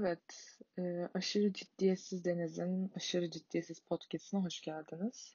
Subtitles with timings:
[0.00, 5.34] Evet, eee, Aşırı Ciddiyetsiz Deniz'in Aşırı Ciddiyetsiz Podcast'ine hoş geldiniz.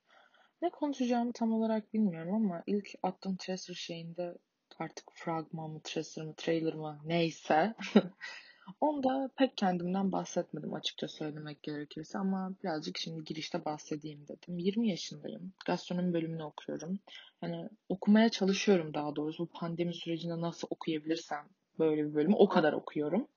[0.61, 4.37] Ne konuşacağımı tam olarak bilmiyorum ama ilk attığım Tracer şeyinde
[4.79, 7.73] artık fragman mı, Tracer mı, trailer mı neyse
[8.81, 14.57] onda pek kendimden bahsetmedim açıkça söylemek gerekirse ama birazcık şimdi girişte bahsedeyim dedim.
[14.57, 15.53] 20 yaşındayım.
[15.65, 16.99] Gastronomi bölümünü okuyorum.
[17.41, 19.43] Yani okumaya çalışıyorum daha doğrusu.
[19.43, 23.27] Bu pandemi sürecinde nasıl okuyabilirsem böyle bir bölümü o kadar okuyorum.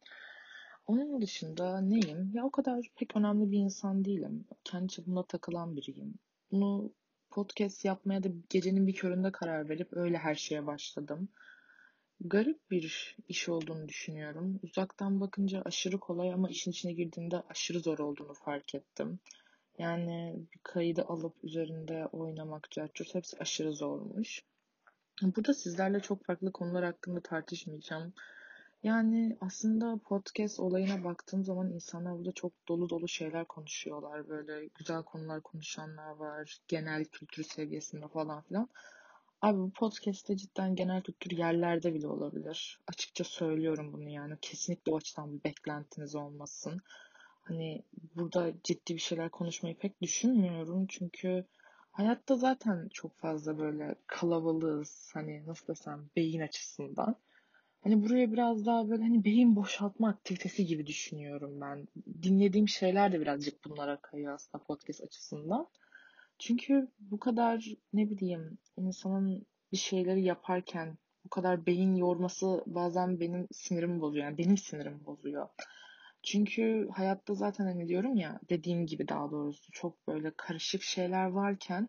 [0.86, 2.30] Onun dışında neyim?
[2.34, 4.44] Ya o kadar pek önemli bir insan değilim.
[4.64, 6.14] Kendi çapımda takılan biriyim.
[6.50, 6.92] Bunu
[7.30, 11.28] podcast yapmaya da gecenin bir köründe karar verip öyle her şeye başladım.
[12.20, 14.60] Garip bir iş olduğunu düşünüyorum.
[14.62, 19.18] Uzaktan bakınca aşırı kolay ama işin içine girdiğinde aşırı zor olduğunu fark ettim.
[19.78, 24.42] Yani bir kaydı alıp üzerinde oynamak, cartçut hepsi aşırı zormuş.
[25.22, 28.12] Burada sizlerle çok farklı konular hakkında tartışmayacağım.
[28.86, 34.28] Yani aslında podcast olayına baktığım zaman insanlar burada çok dolu dolu şeyler konuşuyorlar.
[34.28, 36.58] Böyle güzel konular konuşanlar var.
[36.68, 38.68] Genel kültür seviyesinde falan filan.
[39.42, 42.80] Abi bu podcast'te cidden genel kültür yerlerde bile olabilir.
[42.86, 44.34] Açıkça söylüyorum bunu yani.
[44.42, 46.80] Kesinlikle o açıdan bir beklentiniz olmasın.
[47.42, 47.82] Hani
[48.14, 50.86] burada ciddi bir şeyler konuşmayı pek düşünmüyorum.
[50.86, 51.44] Çünkü
[51.90, 55.10] hayatta zaten çok fazla böyle kalabalığız.
[55.14, 57.16] Hani nasıl desem beyin açısından.
[57.86, 61.88] Hani buraya biraz daha böyle hani beyin boşaltma aktivitesi gibi düşünüyorum ben.
[62.22, 65.66] Dinlediğim şeyler de birazcık bunlara kayıyor aslında podcast açısından.
[66.38, 73.48] Çünkü bu kadar ne bileyim insanın bir şeyleri yaparken bu kadar beyin yorması bazen benim
[73.52, 74.24] sinirimi bozuyor.
[74.24, 75.48] Yani benim sinirimi bozuyor.
[76.22, 81.88] Çünkü hayatta zaten hani diyorum ya dediğim gibi daha doğrusu çok böyle karışık şeyler varken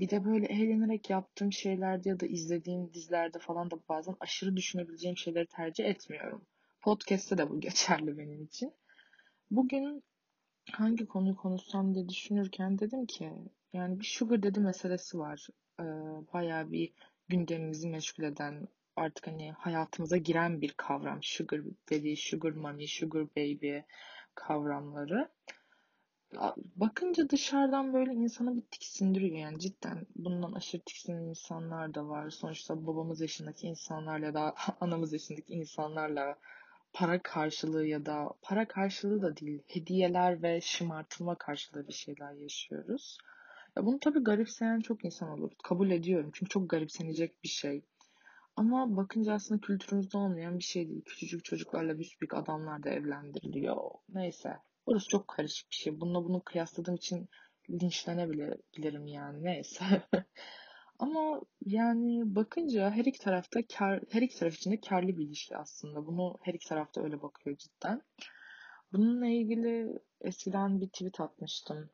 [0.00, 5.16] bir de böyle eğlenerek yaptığım şeylerde ya da izlediğim dizilerde falan da bazen aşırı düşünebileceğim
[5.16, 6.46] şeyleri tercih etmiyorum.
[6.80, 8.72] Podcast'te de bu geçerli benim için.
[9.50, 10.02] Bugün
[10.72, 13.32] hangi konuyu konuşsam diye düşünürken dedim ki
[13.72, 15.46] yani bir sugar dedi meselesi var.
[15.80, 15.84] Ee,
[16.32, 16.92] bayağı bir
[17.28, 21.18] gündemimizi meşgul eden artık hani hayatımıza giren bir kavram.
[21.22, 23.78] Sugar dediği sugar money, sugar baby
[24.34, 25.28] kavramları
[26.76, 32.30] bakınca dışarıdan böyle insanı bir tiksindiriyor yani cidden bundan aşırı tiksinen insanlar da var.
[32.30, 36.38] Sonuçta babamız yaşındaki insanlarla da anamız yaşındaki insanlarla
[36.92, 43.18] para karşılığı ya da para karşılığı da değil hediyeler ve şımartılma karşılığı bir şeyler yaşıyoruz.
[43.76, 45.50] Ya bunu tabii garipseyen çok insan olur.
[45.62, 47.82] Kabul ediyorum çünkü çok garipsenecek bir şey.
[48.56, 51.02] Ama bakınca aslında kültürümüzde olmayan bir şey değil.
[51.04, 53.76] Küçücük çocuklarla büyük adamlar da evlendiriliyor.
[54.08, 54.56] Neyse.
[54.90, 56.00] Burası çok karışık bir şey.
[56.00, 57.28] Bununla bunu kıyasladığım için
[57.70, 59.44] linçlenebilirim yani.
[59.44, 59.84] Neyse.
[60.98, 65.56] Ama yani bakınca her iki tarafta kar, her iki taraf için de karlı bir ilişki
[65.56, 66.06] aslında.
[66.06, 68.02] Bunu her iki tarafta öyle bakıyor cidden.
[68.92, 71.90] Bununla ilgili eskiden bir tweet atmıştım.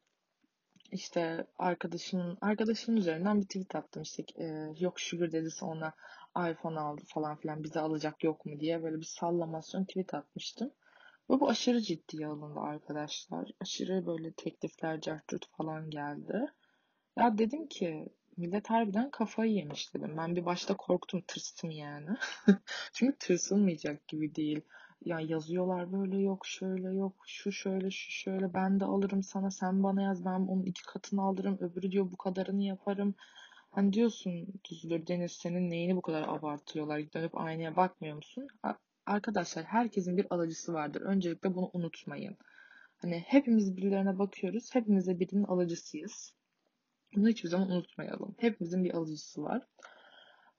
[0.93, 4.45] İşte arkadaşımın arkadaşımın üzerinden bir tweet attım işte e,
[4.79, 5.93] yok Sugar dedi sonra
[6.51, 10.73] iPhone aldı falan filan bize alacak yok mu diye böyle bir sallamasyon tweet atmıştım.
[11.31, 13.51] Ve bu aşırı ciddiye alındı arkadaşlar.
[13.61, 16.47] Aşırı böyle teklifler, cartçut falan geldi.
[17.19, 20.17] Ya dedim ki millet harbiden kafayı yemiş dedim.
[20.17, 22.09] Ben bir başta korktum, tırstım yani.
[22.93, 24.61] Çünkü tırsılmayacak gibi değil.
[25.05, 29.83] Ya yazıyorlar böyle yok şöyle yok şu şöyle şu şöyle ben de alırım sana sen
[29.83, 33.15] bana yaz ben onun iki katını alırım öbürü diyor bu kadarını yaparım.
[33.71, 38.49] Hani diyorsun Düzülür Deniz senin neyini bu kadar abartıyorlar dönüp aynaya bakmıyor musun?
[39.07, 41.01] Arkadaşlar herkesin bir alıcısı vardır.
[41.01, 42.37] Öncelikle bunu unutmayın.
[42.97, 44.75] Hani hepimiz birilerine bakıyoruz.
[44.75, 46.35] Hepimiz de birinin alıcısıyız.
[47.17, 48.35] Bunu hiçbir zaman unutmayalım.
[48.39, 49.63] Hepimizin bir alıcısı var.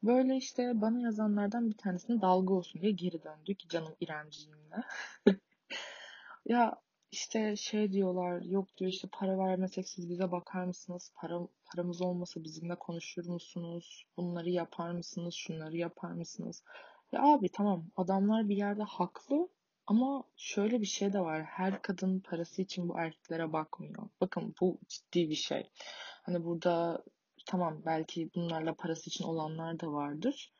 [0.03, 4.83] Böyle işte bana yazanlardan bir tanesine dalga olsun diye geri döndü ki canım İremciğimle.
[6.45, 6.75] ya
[7.11, 11.11] işte şey diyorlar yok diyor işte para vermesek siz bize bakar mısınız?
[11.15, 14.05] Para, paramız olmasa bizimle konuşur musunuz?
[14.17, 15.33] Bunları yapar mısınız?
[15.33, 16.63] Şunları yapar mısınız?
[17.11, 19.49] Ya abi tamam adamlar bir yerde haklı
[19.87, 21.43] ama şöyle bir şey de var.
[21.43, 24.09] Her kadın parası için bu erkeklere bakmıyor.
[24.21, 25.69] Bakın bu ciddi bir şey.
[26.23, 27.03] Hani burada
[27.45, 30.53] tamam belki bunlarla parası için olanlar da vardır.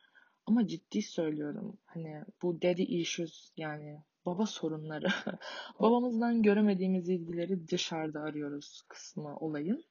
[0.46, 1.78] Ama ciddi söylüyorum.
[1.86, 5.08] Hani bu daddy issues yani baba sorunları.
[5.80, 9.84] Babamızdan göremediğimiz ilgileri dışarıda arıyoruz kısmı olayın.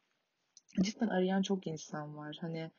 [0.82, 2.38] Cidden arayan çok insan var.
[2.42, 2.72] Hani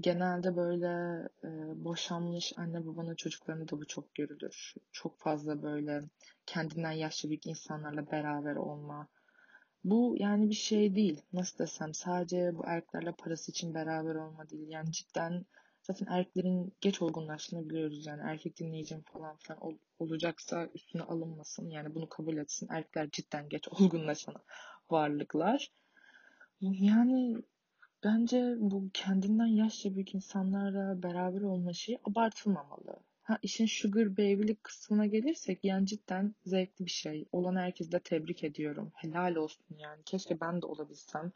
[0.00, 1.48] Genelde böyle e,
[1.84, 4.74] boşanmış anne babanın çocuklarında da bu çok görülür.
[4.92, 6.00] Çok fazla böyle
[6.46, 9.08] kendinden yaşlı büyük insanlarla beraber olma.
[9.84, 11.22] Bu yani bir şey değil.
[11.32, 14.68] Nasıl desem sadece bu erkeklerle parası için beraber olma değil.
[14.68, 15.46] Yani cidden
[15.86, 21.70] Zaten erkeklerin geç olgunlaştığını biliyoruz yani erkek dinleyicim falan filan ol, olacaksa üstüne alınmasın.
[21.70, 22.68] Yani bunu kabul etsin.
[22.70, 24.34] Erkekler cidden geç olgunlaşan
[24.90, 25.70] varlıklar.
[26.60, 27.42] Yani
[28.06, 32.96] bence bu kendinden yaşça büyük insanlarla beraber olma şeyi abartılmamalı.
[33.22, 37.24] Ha işin sugar baby'lik kısmına gelirsek yani cidden zevkli bir şey.
[37.32, 38.92] Olan herkese de tebrik ediyorum.
[38.94, 40.02] Helal olsun yani.
[40.04, 41.32] Keşke ben de olabilsem.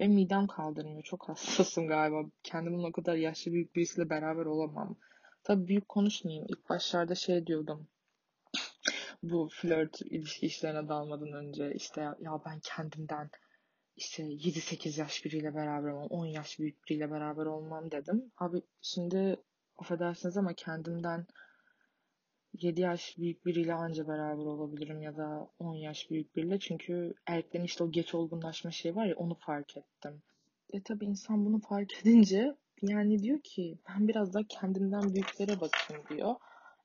[0.00, 1.02] Ve midem kaldırmıyor.
[1.02, 2.24] Çok hassasım galiba.
[2.42, 4.96] Kendimin o kadar yaşlı büyük birisiyle beraber olamam.
[5.42, 6.46] Tabii büyük konuşmayayım.
[6.48, 7.88] İlk başlarda şey diyordum.
[9.22, 13.30] Bu flört ilişki işlerine dalmadan önce işte ya ben kendimden
[13.96, 18.32] işte 7-8 yaş biriyle beraber olmam, 10 yaş büyük biriyle beraber olmam dedim.
[18.38, 19.36] Abi şimdi
[19.78, 21.26] affedersiniz ama kendimden
[22.52, 26.58] 7 yaş büyük biriyle anca beraber olabilirim ya da 10 yaş büyük biriyle.
[26.58, 30.22] Çünkü erkeklerin işte o geç olgunlaşma şeyi var ya onu fark ettim.
[30.72, 36.02] E tabi insan bunu fark edince yani diyor ki ben biraz daha kendimden büyüklere bakayım
[36.10, 36.34] diyor.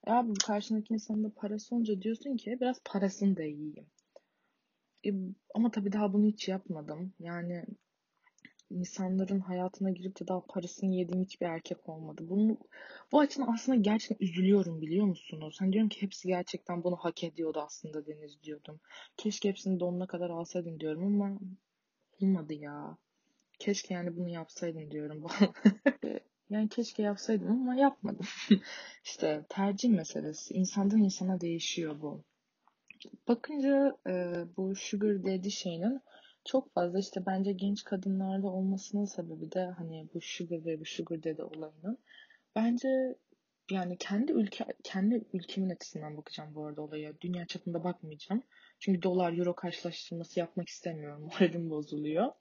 [0.07, 3.87] E abi karşındaki insanın da parası olunca diyorsun ki biraz parasını da yiyeyim.
[5.07, 5.11] E,
[5.55, 7.13] ama tabii daha bunu hiç yapmadım.
[7.19, 7.65] Yani
[8.69, 12.23] insanların hayatına girip de daha parasını yediğim hiçbir erkek olmadı.
[12.29, 12.57] Bunu,
[13.11, 15.55] bu açıdan aslında gerçekten üzülüyorum biliyor musunuz?
[15.59, 18.79] Hani diyorum ki hepsi gerçekten bunu hak ediyordu aslında Deniz diyordum.
[19.17, 21.39] Keşke hepsini donuna kadar alsaydım diyorum ama
[22.21, 22.97] olmadı ya.
[23.59, 25.25] Keşke yani bunu yapsaydım diyorum.
[26.49, 28.25] yani keşke yapsaydım ama yapmadım.
[29.03, 30.53] İşte tercih meselesi.
[30.53, 32.23] İnsandan insana değişiyor bu.
[33.27, 36.01] Bakınca e, bu sugar daddy şeyinin
[36.45, 41.41] çok fazla işte bence genç kadınlarda olmasının sebebi de hani bu sugar bu sugar daddy
[41.41, 41.97] olayının.
[42.55, 43.15] Bence
[43.71, 47.21] yani kendi ülke kendi ülkemin açısından bakacağım bu arada olaya.
[47.21, 48.43] Dünya çapında bakmayacağım.
[48.79, 51.21] Çünkü dolar euro karşılaştırması yapmak istemiyorum.
[51.41, 52.31] Moralim bozuluyor.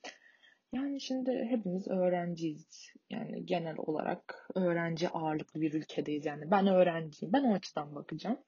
[0.73, 2.93] Yani şimdi hepimiz öğrenciyiz.
[3.11, 6.27] Yani genel olarak öğrenci ağırlıklı bir ülkedeyiz.
[6.27, 7.33] Yani ben öğrenciyim.
[7.33, 8.39] Ben o açıdan bakacağım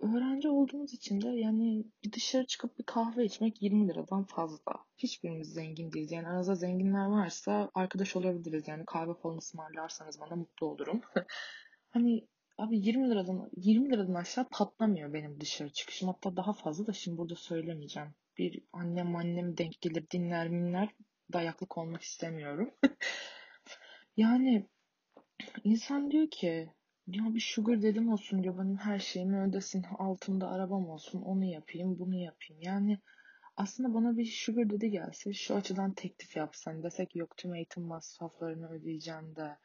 [0.00, 4.72] öğrenci olduğumuz için de yani bir dışarı çıkıp bir kahve içmek 20 liradan fazla.
[4.96, 6.12] Hiçbirimiz zengin değiliz.
[6.12, 8.68] Yani aranızda zenginler varsa arkadaş olabiliriz.
[8.68, 11.00] Yani kahve falan ısmarlarsanız bana mutlu olurum.
[11.90, 12.28] hani
[12.58, 16.08] abi 20 liradan 20 liradan aşağı patlamıyor benim dışarı çıkışım.
[16.08, 18.14] Hatta daha fazla da şimdi burada söylemeyeceğim.
[18.38, 20.88] Bir annem annem denk gelir dinler minler
[21.32, 22.74] dayaklık olmak istemiyorum.
[24.16, 24.68] yani
[25.64, 26.72] insan diyor ki
[27.12, 31.98] ya bir sugar dedim olsun diyor benim her şeyimi ödesin altımda arabam olsun onu yapayım
[31.98, 32.62] bunu yapayım.
[32.62, 32.98] Yani
[33.56, 38.70] aslında bana bir sugar dedi gelse şu açıdan teklif yapsan desek yok tüm eğitim masraflarını
[38.70, 39.56] ödeyeceğim de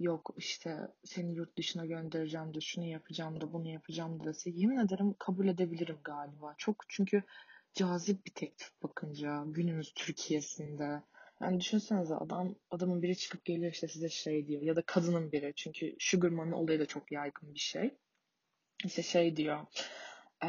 [0.00, 4.78] yok işte seni yurt dışına göndereceğim de şunu yapacağım da bunu yapacağım da dese yemin
[4.78, 6.54] ederim kabul edebilirim galiba.
[6.58, 7.22] Çok çünkü
[7.74, 11.02] cazip bir teklif bakınca günümüz Türkiye'sinde
[11.40, 15.52] yani düşünsenize adam adamın biri çıkıp geliyor işte size şey diyor ya da kadının biri
[15.56, 17.90] çünkü sugar mommy olayı da çok yaygın bir şey.
[18.84, 19.66] İşte şey diyor
[20.44, 20.48] ee,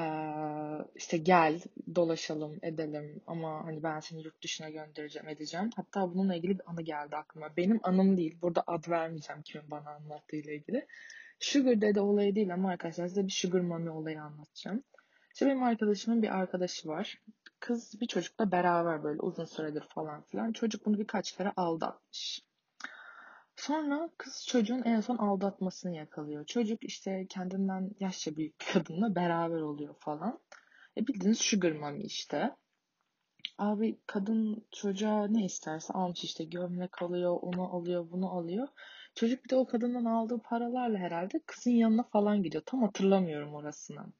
[0.95, 1.61] işte gel
[1.95, 5.69] dolaşalım edelim ama hani ben seni yurt dışına göndereceğim edeceğim.
[5.75, 7.57] Hatta bununla ilgili bir anı geldi aklıma.
[7.57, 8.37] Benim anım değil.
[8.41, 10.87] Burada ad vermeyeceğim kimin bana anlattığıyla ilgili.
[11.39, 14.83] Sugar Daddy olayı değil ama arkadaşlar size bir Sugar Mommy olayı anlatacağım.
[15.37, 17.21] İşte benim arkadaşımın bir arkadaşı var
[17.59, 20.51] kız bir çocukla beraber böyle uzun süredir falan filan.
[20.51, 22.41] Çocuk bunu birkaç kere aldatmış.
[23.55, 26.45] Sonra kız çocuğun en son aldatmasını yakalıyor.
[26.45, 30.39] Çocuk işte kendinden yaşça büyük kadınla beraber oluyor falan.
[30.97, 32.55] E bildiğiniz sugar mommy işte.
[33.57, 38.67] Abi kadın çocuğa ne isterse almış işte gömlek alıyor, onu alıyor, bunu alıyor.
[39.15, 42.63] Çocuk bir de o kadından aldığı paralarla herhalde kızın yanına falan gidiyor.
[42.65, 44.13] Tam hatırlamıyorum orasını.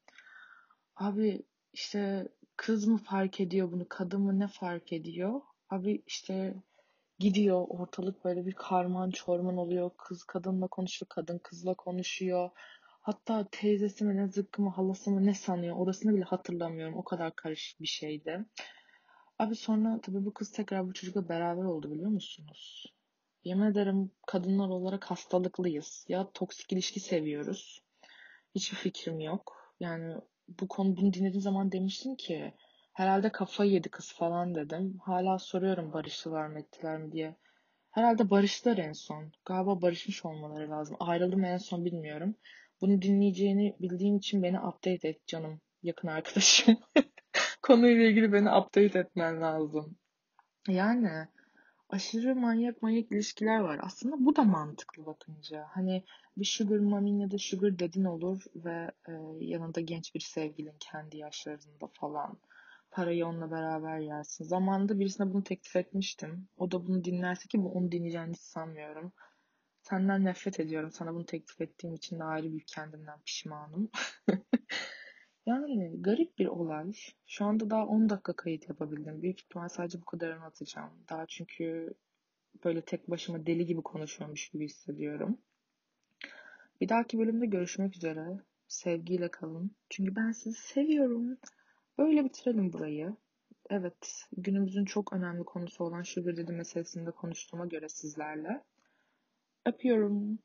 [0.98, 5.42] Abi işte kız mı fark ediyor bunu, kadın mı ne fark ediyor?
[5.70, 6.56] Abi işte
[7.20, 9.92] gidiyor ortalık böyle bir karman çorman oluyor.
[9.98, 12.50] Kız kadınla konuşuyor, kadın kızla konuşuyor.
[13.02, 16.98] Hatta teyzesi mi ne zıkkı mı halası mı ne sanıyor orasını bile hatırlamıyorum.
[16.98, 18.46] O kadar karışık bir şeydi.
[19.40, 22.86] Abi sonra tabii bu kız tekrar bu çocukla beraber oldu biliyor musunuz?
[23.44, 26.06] Yemin ederim kadınlar olarak hastalıklıyız.
[26.08, 27.84] Ya toksik ilişki seviyoruz.
[28.56, 29.74] Hiçbir fikrim yok.
[29.80, 30.16] Yani
[30.48, 32.54] bu konu bunu dinlediğim zaman demiştim ki
[32.94, 34.98] herhalde kafayı yedi kız falan dedim.
[35.04, 37.36] Hala soruyorum barıştılar mı ettiler mi diye.
[37.92, 39.32] Herhalde barıştılar en son.
[39.46, 40.98] Galiba barışmış olmaları lazım.
[41.00, 42.36] Ayrıldı mı en son bilmiyorum.
[42.82, 45.62] Bunu dinleyeceğini bildiğim için beni update et canım.
[45.84, 46.78] Yakın arkadaşım.
[47.62, 49.98] Konuyla ilgili beni update etmen lazım.
[50.68, 51.28] Yani
[51.90, 53.80] aşırı manyak manyak ilişkiler var.
[53.84, 55.68] Aslında bu da mantıklı bakınca.
[55.70, 56.04] Hani
[56.38, 61.18] bir sugar mommy ya da sugar dadin olur ve e, yanında genç bir sevgilin kendi
[61.18, 62.40] yaşlarında falan.
[62.92, 64.44] Parayı onunla beraber yersin.
[64.44, 66.48] Zamanında birisine bunu teklif etmiştim.
[66.58, 69.14] O da bunu dinlerse ki bu onu dinleyeceğini hiç sanmıyorum.
[69.82, 70.92] Senden nefret ediyorum.
[70.92, 73.90] Sana bunu teklif ettiğim için de ayrı bir kendimden pişmanım.
[75.48, 76.94] yani garip bir olay.
[77.28, 79.22] Şu anda daha 10 dakika kayıt yapabildim.
[79.22, 80.92] Büyük ihtimal sadece bu kadarını atacağım.
[81.10, 81.94] Daha çünkü
[82.64, 85.38] böyle tek başıma deli gibi konuşuyormuş gibi hissediyorum.
[86.82, 88.28] Bir dahaki bölümde görüşmek üzere.
[88.68, 89.72] Sevgiyle kalın.
[89.90, 91.38] Çünkü ben sizi seviyorum.
[91.98, 93.16] Böyle bitirelim burayı.
[93.70, 98.64] Evet, günümüzün çok önemli konusu olan Sugar Daddy meselesinde konuştuğuma göre sizlerle.
[99.66, 100.40] Öpüyorum.